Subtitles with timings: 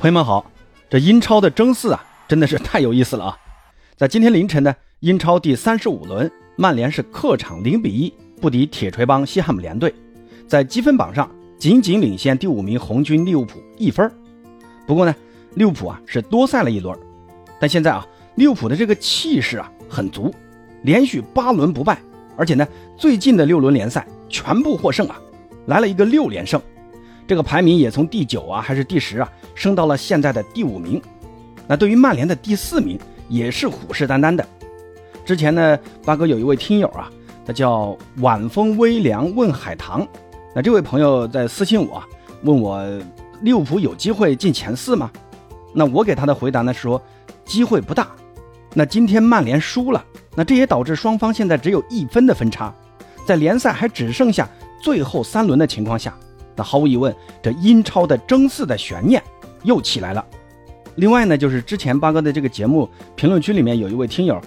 [0.00, 0.50] 朋友们好，
[0.88, 3.36] 这英超的争四啊，真的是太有意思了啊！
[3.98, 8.10] 在今天凌晨呢，英超第三十五轮，曼联是客场零比一
[8.40, 9.94] 不敌铁锤帮西汉姆联队，
[10.48, 14.10] 在积分榜上仅仅领先第五名红军利物浦一分。
[14.86, 15.14] 不过呢，
[15.52, 16.98] 利物浦啊是多赛了一轮，
[17.60, 18.06] 但现在啊，
[18.36, 20.34] 利物浦的这个气势啊很足，
[20.80, 22.00] 连续八轮不败，
[22.38, 25.20] 而且呢，最近的六轮联赛全部获胜啊，
[25.66, 26.58] 来了一个六连胜。
[27.30, 31.00] 这个排名也从第九啊，还是第十啊，升到了现在的第五名。
[31.68, 34.44] 那对于曼联的第四名，也是虎视眈眈的。
[35.24, 37.08] 之前呢，八哥有一位听友啊，
[37.46, 40.04] 他叫晚风微凉问海棠。
[40.56, 42.06] 那这位朋友在私信我啊，
[42.42, 42.84] 问我
[43.42, 45.08] 利物浦有机会进前四吗？
[45.72, 47.00] 那我给他的回答呢，说
[47.44, 48.08] 机会不大。
[48.74, 52.74] 那今天曼联输了，那这也导致双方现在只有一分的分差，
[53.24, 54.50] 在联赛还只剩下
[54.82, 56.12] 最后三轮的情况下。
[56.56, 59.22] 那毫无疑问，这英超的争四的悬念
[59.62, 60.24] 又起来了。
[60.96, 64.38] 另外呢，就是之前八哥的这个节目评论区里面有一位听友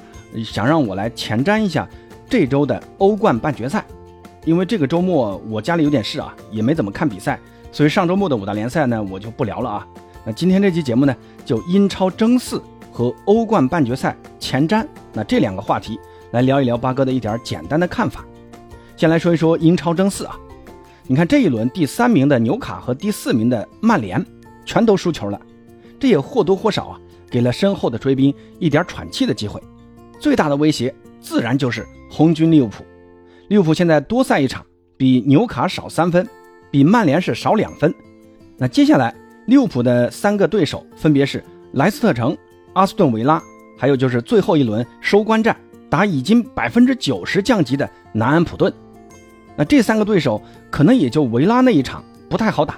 [0.45, 1.87] 想让我来前瞻一下
[2.29, 3.83] 这周的欧冠半决赛，
[4.45, 7.39] 因为这个周末我家里有点事啊，也没怎么看比赛，
[7.71, 9.87] 所以上周末的五大联赛呢我就不聊了啊。
[10.25, 15.99] 那今天这期节目呢，就英超争四和欧冠半决赛前瞻那这两个话题
[16.31, 18.23] 来聊一聊八哥的一点简单的看法。
[18.95, 20.37] 先来说一说英超争四啊。
[21.05, 24.25] 你看这一轮第三名的纽卡和第四名的曼联
[24.65, 25.39] 全都输球了，
[25.99, 29.61] 这也或多或少啊给了身后的追兵一点喘气的机会。
[30.17, 32.85] 最大的威胁自然就是红军利物浦。
[33.49, 34.65] 利物浦现在多赛一场，
[34.95, 36.25] 比纽卡少三分，
[36.71, 37.93] 比曼联是少两分。
[38.57, 39.13] 那接下来
[39.45, 41.43] 利物浦的三个对手分别是
[41.73, 42.35] 莱斯特城、
[42.71, 43.43] 阿斯顿维拉，
[43.77, 45.55] 还有就是最后一轮收官战
[45.89, 48.73] 打已经百分之九十降级的南安普顿。
[49.55, 52.75] 那这三个对手可能也就维拉那一场不太好打，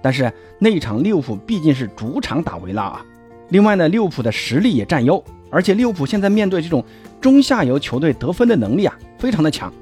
[0.00, 3.04] 但是那一场利物浦毕竟是主场打维拉啊。
[3.48, 6.84] 另外呢，利物浦的实力也占优，而且利物浦现在面对这种
[7.20, 9.72] 中下游球队得分的能力啊非常的强，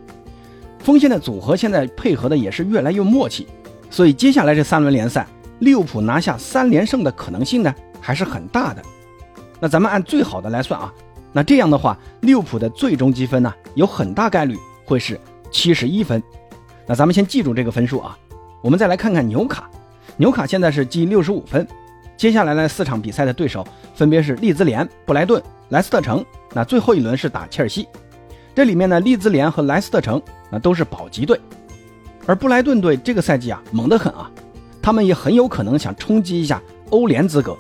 [0.79, 3.47] 锋线的组合现在配合的也是越来越默契，
[3.91, 5.27] 所以接下来这三轮联赛，
[5.59, 8.83] 利物浦拿下三连胜的可能性呢还是很大的。
[9.61, 10.93] 那咱们按最好的来算啊，
[11.33, 14.57] 那这样的话，利物浦的最终积分呢有很大概率
[14.87, 15.21] 会是。
[15.51, 16.23] 七十一分，
[16.87, 18.17] 那咱们先记住这个分数啊。
[18.63, 19.69] 我们再来看看纽卡，
[20.17, 21.67] 纽卡现在是积六十五分。
[22.17, 26.25] 接下来呢四场比赛的对手分别是利兹联、布莱顿、莱斯特城。
[26.53, 27.89] 那最后一轮是打切尔西。
[28.55, 31.41] 这里面呢，利兹联和莱斯特城那都是保级队，
[32.27, 34.31] 而布莱顿队这个赛季啊猛得很啊，
[34.83, 37.57] 他们也很有可能想冲击一下欧联资格。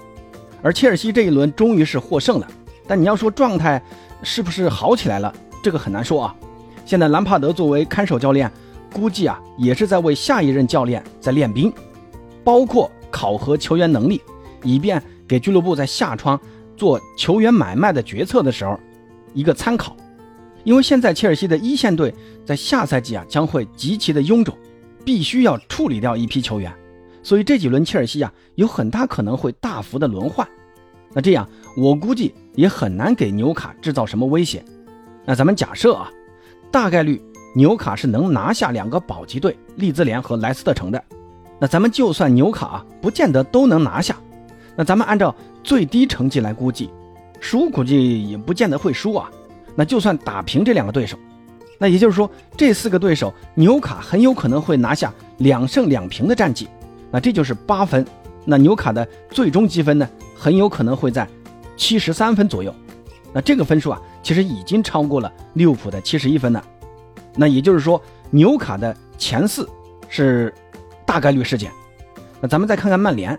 [0.62, 2.47] 而切尔西这一轮终于是获胜了，
[2.87, 3.81] 但你要说状态
[4.22, 6.34] 是不是好起来了，这个很难说啊。
[6.91, 8.51] 现在兰帕德作为看守教练，
[8.93, 11.73] 估计啊也是在为下一任教练在练兵，
[12.43, 14.21] 包括考核球员能力，
[14.65, 16.37] 以便给俱乐部在下窗
[16.77, 18.77] 做球员买卖的决策的时候
[19.34, 19.97] 一个参考。
[20.65, 22.12] 因为现在切尔西的一线队
[22.45, 24.53] 在下赛季啊将会极其的臃肿，
[25.05, 26.75] 必须要处理掉一批球员，
[27.22, 30.45] 所以这几轮切尔西啊有很大可能会大幅的轮换。
[31.12, 34.61] 那这样我估计也很难给纽卡制造什么威胁。
[35.25, 36.11] 那咱们假设啊。
[36.71, 37.21] 大概率
[37.55, 41.03] 纽卡是能拿下两个保级队利兹联和莱斯特城的。
[41.59, 44.17] 那咱们就算纽卡不见得都能拿下，
[44.77, 46.91] 那咱们按照最低成绩来估计，
[47.41, 49.29] 输估计也不见得会输啊。
[49.75, 51.19] 那就算打平这两个对手，
[51.79, 56.69] 那也就是说这四个对手纽卡很有可能会拿下两胜两平的战绩，
[57.11, 58.07] 那这就是八分。
[58.45, 61.29] 那纽卡的最终积分呢，很有可能会在
[61.77, 62.75] 七十三分左右。
[63.33, 64.01] 那这个分数啊。
[64.23, 66.63] 其实已经超过了利物浦的七十一分了，
[67.35, 68.01] 那也就是说
[68.31, 69.69] 纽卡的前四
[70.09, 70.53] 是
[71.07, 71.71] 大概率事件。
[72.41, 73.39] 那咱们再看看曼联，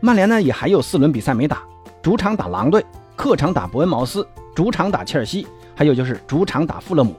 [0.00, 1.62] 曼联呢也还有四轮比赛没打，
[2.02, 2.84] 主场打狼队，
[3.16, 7.14] 客场打伯恩茅斯，主场打切尔西，还有就是主场打富勒姆。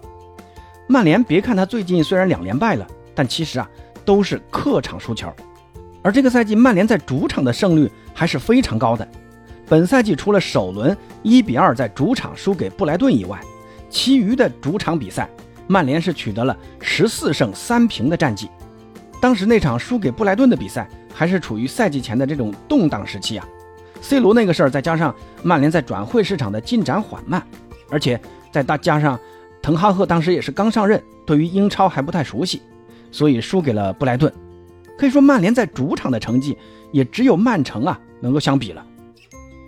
[0.87, 2.85] 曼联别看他最近虽然两连败了，
[3.15, 3.69] 但其实啊
[4.03, 5.31] 都是客场输球，
[6.01, 9.07] 而这个赛季曼联在主场的胜率还是非常高的。
[9.67, 13.39] 本赛季除了首轮一比二在主场输给布莱顿以外，
[13.89, 15.29] 其余的主场比赛，
[15.67, 18.49] 曼联是取得了十四胜三平的战绩。
[19.21, 23.47] 当时那场输给布莱顿的比赛，还是处于赛季前的这种动荡时期啊。
[24.01, 27.41] C 罗那个事儿，再加上曼联在转会市场的进展缓慢，
[27.89, 28.19] 而且
[28.51, 29.17] 再大加上
[29.61, 32.61] 滕哈赫当时也是刚上任，对于英超还不太熟悉，
[33.11, 34.31] 所以输给了布莱顿。
[34.97, 36.57] 可以说曼联在主场的成绩，
[36.91, 38.85] 也只有曼城啊能够相比了。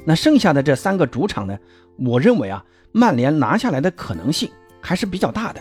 [0.05, 1.57] 那剩下的这三个主场呢？
[1.97, 4.49] 我认为啊，曼联拿下来的可能性
[4.79, 5.59] 还是比较大的。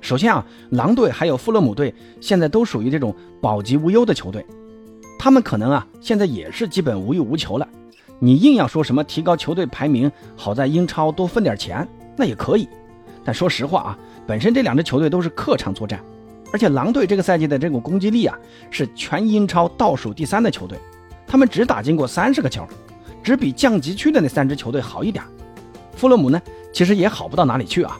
[0.00, 4.44] 首先啊，狼队还有富勒姆队现在都属于这种保级无忧的球队。
[5.18, 7.68] 他们可能啊现在也是基本无欲无求了。
[8.18, 11.86] 你硬要说什么提高球队排名，好在英超多分点钱，
[12.16, 12.68] 那也可以。
[13.24, 16.02] 但说实话啊，本身这两支球队都是客场作战，
[16.52, 18.38] 而且狼队这个赛季的这种攻击力啊，
[18.70, 20.78] 是全英超倒数第三的球队，
[21.26, 22.66] 他们只打进过三十个球，
[23.22, 25.24] 只比降级区的那三支球队好一点。
[25.96, 26.40] 富勒姆呢，
[26.72, 27.98] 其实也好不到哪里去啊。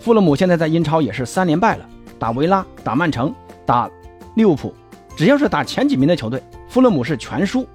[0.00, 1.88] 富勒姆现在在英超也是三连败了，
[2.18, 3.34] 打维拉、打曼城、
[3.66, 3.90] 打
[4.36, 4.74] 利物浦，
[5.16, 7.66] 只要是打前几名的球队，富勒姆是全输。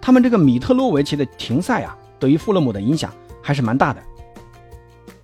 [0.00, 4.02] 他们这个米特洛维奇的停赛啊，对于富勒姆的影响还是蛮大的。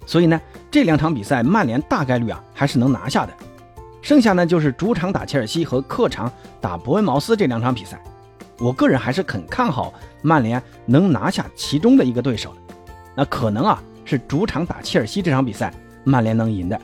[0.06, 0.40] 所以呢，
[0.70, 3.32] 这两场比赛曼联大概率啊还是能拿下的。
[4.02, 6.30] 剩下呢就是主场打切尔西和客场
[6.60, 8.02] 打伯恩茅斯这两场比赛，
[8.58, 9.92] 我个人还是很看好
[10.22, 12.74] 曼联能拿下其中的一个对手的。
[13.16, 15.72] 那可能啊是主场打切尔西这场比赛
[16.04, 16.80] 曼联能赢的，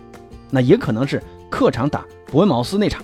[0.50, 3.02] 那也可能是客场打伯恩茅斯那场。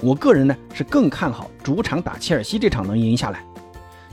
[0.00, 3.44] 我个人呢是更看好主场打切尔西这场能赢下来，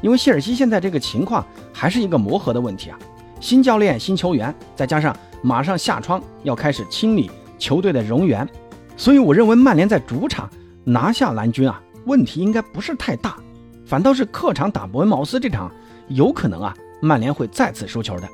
[0.01, 2.97] 因为切尔西现在这个情况还是一个磨合的问题啊，
[3.39, 7.29] 新教练、新球员，再加上马上下窗要开始清理
[7.59, 8.47] 球队的容员，
[8.97, 10.49] 所以我认为曼联在主场
[10.83, 13.37] 拿下蓝军啊问题应该不是太大，
[13.85, 15.71] 反倒是客场打伯恩茅斯这场
[16.07, 16.75] 有可能啊。
[17.01, 18.27] 曼联会再次输球的，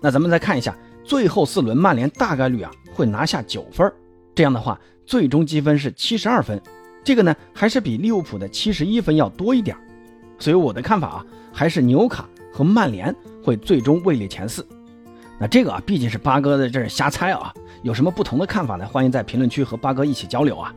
[0.00, 3.90] 那咱们再看一下最后四轮，曼联大概率啊会拿下九分，
[4.34, 6.60] 这样的话最终积分是七十二分，
[7.02, 9.76] 这个呢还是比利物浦的七十一分要多一点，
[10.38, 14.64] 所以我的看法啊还是纽卡和曼联会最终位列前四。
[15.40, 17.52] 那这个啊毕竟是八哥在这儿瞎猜啊，
[17.82, 18.86] 有什么不同的看法呢？
[18.86, 20.72] 欢迎在评论区和八哥一起交流啊。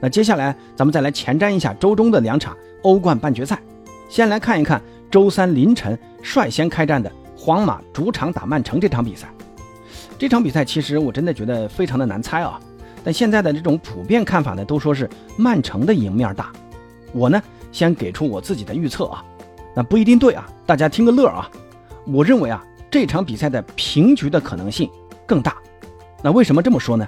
[0.00, 3.60] 那接下来咱们再来前瞻一下周中的两场欧冠半决赛，
[4.08, 4.80] 先来看一看。
[5.10, 9.28] 周三凌晨率先开战的皇马主场打曼城这场比赛，
[10.18, 12.58] 这场比赛其实我真的觉得非常的难猜啊。
[13.04, 15.06] 但现在的这种普遍看法呢，都说是
[15.36, 16.50] 曼城的赢面大。
[17.12, 19.22] 我呢，先给出我自己的预测啊，
[19.76, 21.50] 那不一定对啊，大家听个乐啊。
[22.06, 24.88] 我认为啊，这场比赛的平局的可能性
[25.26, 25.58] 更大。
[26.22, 27.06] 那为什么这么说呢？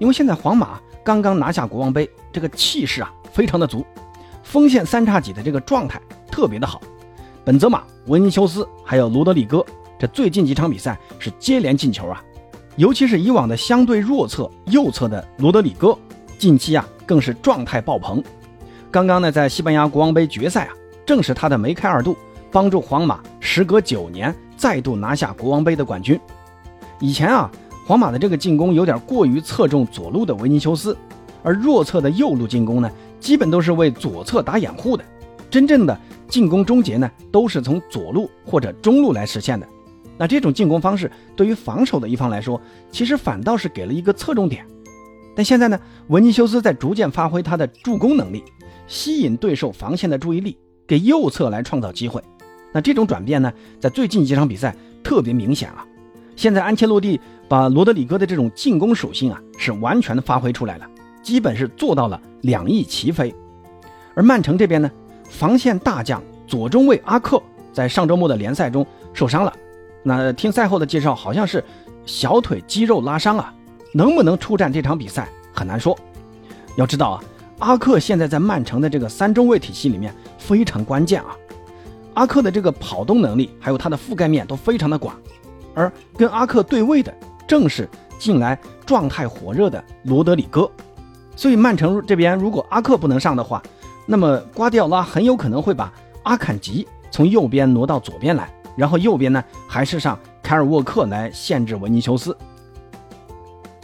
[0.00, 3.86] 因为现在皇马刚刚拿下国王杯，这个气势啊非常的足，
[4.44, 6.00] 锋线三叉戟的这个状态
[6.30, 6.80] 特别的好。
[7.44, 9.64] 本泽马、维尼修斯还有罗德里戈，
[9.98, 12.22] 这最近几场比赛是接连进球啊！
[12.76, 15.98] 尤其是以往的相对弱侧右侧的罗德里戈，
[16.38, 18.22] 近期啊更是状态爆棚。
[18.90, 20.72] 刚刚呢，在西班牙国王杯决赛啊，
[21.04, 22.16] 正是他的梅开二度，
[22.50, 26.18] 帮助皇马时隔九年再度拿下国王杯的冠军。
[27.00, 27.50] 以前啊，
[27.86, 30.96] 皇马的这个进攻有点过于侧重左路的维尼修斯，
[31.42, 32.90] 而弱侧的右路进攻呢，
[33.24, 35.04] 基本都是为左侧打掩护的，
[35.50, 35.98] 真正的。
[36.28, 39.66] 进攻终结呢，都是从左路或者中路来实现的。
[40.18, 42.60] 那这种进攻方式对于防守的一方来说，
[42.90, 44.66] 其实反倒是给了一个侧重点。
[45.34, 48.44] 但现在呢，文尼修斯在逐渐发挥他的助攻能力，
[48.86, 52.22] 吸引对手防线的注意力，给右侧来创造机会。
[52.72, 53.50] 那这种转变呢，
[53.80, 55.86] 在最近几场比赛特别明显啊。
[56.36, 57.18] 现在安切洛蒂
[57.48, 60.86] 把罗德里戈的这种进攻属性啊，是完全的发挥出来了，
[61.24, 63.34] 基本是做到了两翼齐飞。
[64.14, 64.88] 而曼城这边呢？
[65.30, 67.42] 防线大将左中卫阿克
[67.72, 69.52] 在上周末的联赛中受伤了，
[70.04, 71.64] 那听赛后的介绍，好像是
[72.06, 73.52] 小腿肌肉拉伤啊，
[73.92, 75.98] 能不能出战这场比赛很难说。
[76.76, 77.24] 要知道啊，
[77.58, 81.34] 阿克现在在曼城的这个三中卫体系里面非常关键啊。
[82.12, 85.16] 阿克的这个跑动能力还有他的覆盖面都非常的广，
[85.74, 87.12] 而跟阿克对位的
[87.48, 87.88] 正是
[88.20, 88.56] 近来
[88.86, 90.70] 状态火热的罗德里戈，
[91.36, 93.62] 所以曼城这边如果阿克不能上的话，
[94.06, 102.36] 那么瓜迪奥拉很有可能会把阿坎吉从右边挪到左边来，然后右边呢还是上凯尔沃克来限制维尼修斯。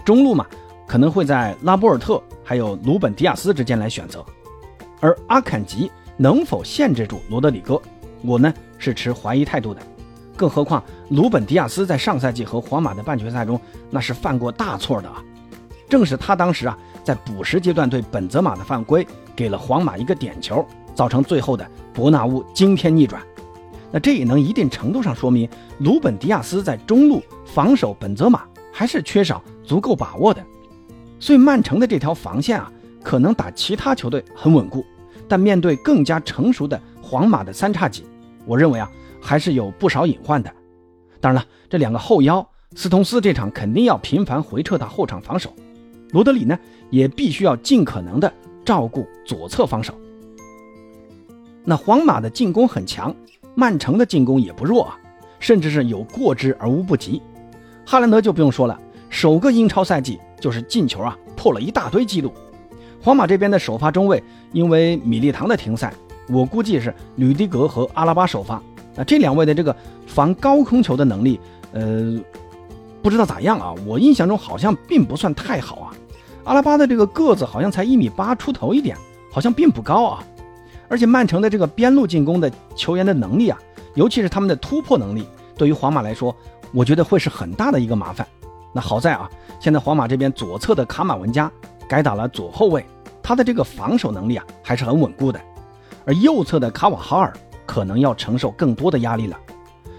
[0.05, 0.47] 中路嘛，
[0.87, 4.25] 可能会在拉波尔特还有鲁本迪亚斯之间来选择。
[5.01, 7.81] 而阿坎吉能否限制住罗德里戈，
[8.23, 9.81] 我呢是持怀疑态度的。
[10.37, 15.23] 更何况鲁本迪亚斯在上赛季和皇马的半决赛中那是犯过大错的啊，
[15.91, 19.07] 正是他当时啊在补时阶段对本泽马的犯规。
[19.37, 20.63] 给了皇马一个点球，
[20.95, 23.23] 造成最后的伯纳乌惊天逆转。
[23.91, 30.45] 那这也能一定程度上说明鲁本迪亚斯在中路防守本泽马还是缺少足够把握的。
[31.19, 32.71] 所以曼城的这条防线啊，
[33.03, 34.85] 可能打其他球队很稳固，
[35.27, 38.05] 但面对更加成熟的皇马的三叉戟，
[38.45, 38.91] 我认为啊
[39.23, 40.53] 还是有不少隐患的。
[41.19, 45.51] 当然了，这两个后腰斯通斯这场肯定要频繁回撤到后场防守，
[46.13, 46.59] 罗德里呢
[46.91, 48.33] 也必须要尽可能的。
[48.63, 49.93] 照顾左侧防守，
[51.65, 53.13] 那皇马的进攻很强，
[53.57, 54.99] 曼城的进攻也不弱啊，
[55.41, 57.21] 甚至是有过之而无不及。
[57.85, 62.33] 哈兰德就不用说了，首个英超赛季就是进球啊，破了一大堆记录。
[63.03, 65.93] 皇马这边的首发中卫因为米利唐的停赛，
[66.29, 68.63] 我估计是吕迪格和阿拉巴首发。
[68.95, 69.75] 那这两位的这个
[70.07, 71.41] 防高空球的能力，
[71.73, 72.21] 呃，
[73.03, 73.75] 不知道咋样啊？
[73.87, 75.93] 我印象中好像并不算太好啊。
[76.45, 78.97] 阿拉巴的这个个子好像才一米八出头一点，
[79.31, 80.25] 好像并不高啊。
[80.89, 83.59] 而且曼城的这个边路进攻的球员的能力啊，
[83.95, 85.27] 尤其是他们的突破能力，
[85.57, 86.35] 对于皇马来说，
[86.73, 88.27] 我觉得会是很大的一个麻烦。
[88.73, 89.31] 那好在啊，
[89.61, 91.51] 现在皇马这边左侧的卡马文加
[91.89, 92.85] 改打了左后卫，
[93.23, 95.41] 他的这个防守能力啊还是很稳固的。
[96.05, 97.33] 而右侧的卡瓦哈尔
[97.67, 99.39] 可能要承受更多的压力了。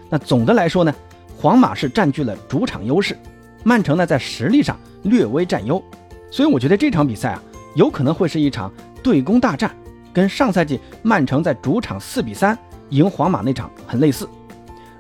[0.10, 0.93] 那总的来说呢，
[1.42, 3.18] 皇马是占据了主场优势，
[3.64, 5.84] 曼城呢在实力上略微占优。
[6.30, 7.44] 所以我觉得这场比赛啊，
[7.74, 8.72] 有可能会是一场
[9.02, 9.76] 对攻大战，
[10.14, 12.56] 跟上赛季曼城在主场四比三
[12.92, 14.30] 赢皇马那场很类似。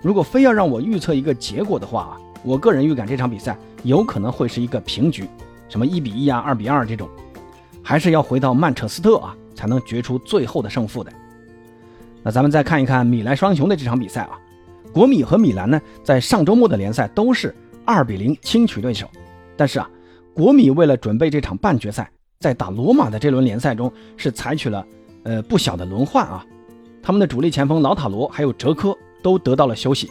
[0.01, 5.27] 如果非要让我预测一个结果的话啊，我个人预感这场比赛有可能会是一个平局，
[5.69, 7.07] 什么一比一啊、二比二这种，
[7.83, 11.13] 还是要回到曼彻斯特啊才能决出最后的胜负的。
[12.23, 14.39] 那咱们再看一看米兰双雄的这场比赛啊，
[14.93, 17.55] 国米和米兰呢在上周末的联赛都是
[17.85, 19.07] 二比零轻取对手，
[19.55, 19.89] 但是啊。
[20.33, 24.83] 国米为了准备这场半决赛，在打罗马的这轮联赛中是采取了
[25.23, 26.45] 呃不小的轮换啊，
[27.03, 30.09] 他们的主力前锋劳塔罗还有哲科都得到了休息，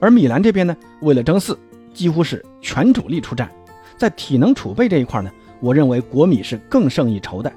[0.00, 1.56] 而米兰这边呢，为了争四，
[1.94, 3.48] 几乎是全主力出战，
[3.96, 7.50] 在体能储备这一块呢，我认为国米是更胜一筹的。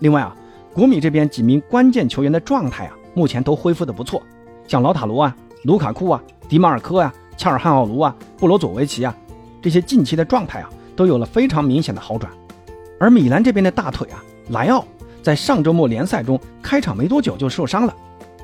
[0.00, 0.36] 另外啊，
[0.74, 4.22] 国米这边几名关键球员的状态啊，目前都恢复的不错，
[4.66, 5.34] 像劳塔罗啊、
[5.64, 9.14] 卢卡库啊、迪马尔科啊、恰尔汉奥卢啊、布罗佐维奇啊，
[9.62, 10.70] 这些近期的状态啊。
[10.96, 12.28] 都有了非常明显的好转，
[12.98, 14.84] 而米兰这边的大腿啊，莱奥
[15.22, 17.94] 在上周末联赛中开场没多久就受伤了，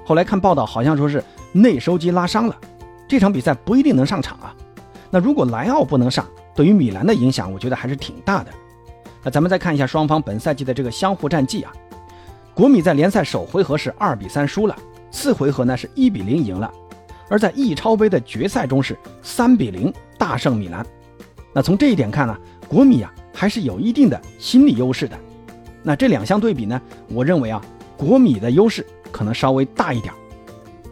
[0.07, 2.57] 后来看报道好像说是内收肌拉伤了，
[3.09, 4.55] 这场比赛不一定能上场啊。
[5.11, 8.53] 那如果莱奥不能上，对于米兰的影响，我觉得还是挺大的。
[9.25, 11.73] 那咱们再看一下双方本赛季的这个相互战绩啊，
[12.55, 14.77] 国米在联赛首回合是二比三输了，
[15.11, 16.73] 次回合呢是一比零赢了，
[17.29, 20.85] 而在意超杯的决赛中是三比零大胜米兰。
[21.53, 22.37] 那从这一点看呢，
[22.69, 25.17] 国米啊还是有一定的心理优势的。
[25.83, 27.61] 那这两项对比呢，我认为啊，
[27.97, 30.13] 国米的优势可能稍微大一点。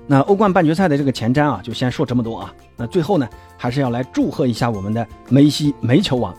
[0.06, 2.54] 那欧冠半决赛的这个前瞻啊，就先说这么多啊。
[2.76, 6.34] 那最后呢，还是要来祝贺一下我们的梅西梅球王。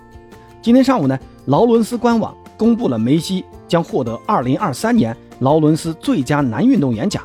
[0.61, 7.23] 今天上午呢，劳伦斯官网公布了梅西将获得2023年劳伦斯最佳男运动员奖。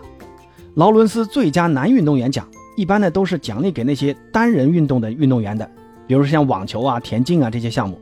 [0.74, 2.46] 劳伦斯最佳男运动员奖
[2.78, 5.68] 一般呢都是奖励给那些单人运动的运动员的。
[6.06, 8.00] 比如说像网球啊、田径啊这些项目，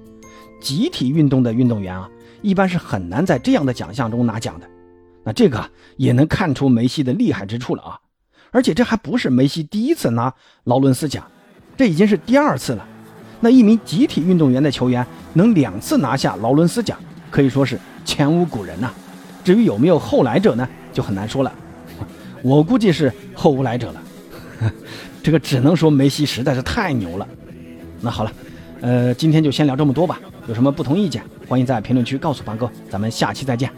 [0.60, 2.06] 集体运动的运动员啊，
[2.42, 4.68] 一般是很难在这样的奖项中拿奖的。
[5.24, 5.64] 那这个
[5.96, 7.98] 也能看出梅西的厉害之处了啊！
[8.50, 10.30] 而且这还不是梅西第一次拿
[10.64, 11.26] 劳伦斯奖，
[11.74, 12.86] 这已经是第二次了。
[13.40, 16.98] 那一名集体运动员的球员能两次拿下劳伦斯奖，
[17.30, 18.92] 可以说是前无古人呐。
[19.42, 21.50] 至于有没有后来者呢，就很难说了。
[22.42, 24.02] 我估计是后无来者了。
[25.26, 27.26] 这个只能说梅西实在是太牛了。
[28.00, 28.32] 那好了，
[28.80, 30.20] 呃，今天就先聊这么多吧。
[30.46, 32.70] 有什么不同意见，欢迎在评论区告诉凡哥。
[32.88, 33.68] 咱们下期再见。